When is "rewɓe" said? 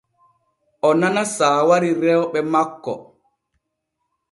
2.01-2.39